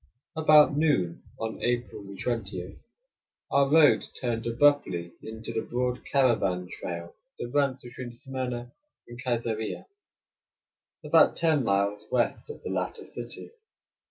[0.35, 2.79] About noon on April 20,
[3.51, 8.71] our road turned abruptly into the broad caravan trail that runs between Smyrna
[9.07, 9.85] and Kaisarieh,
[11.03, 13.51] about ten miles west of the latter city.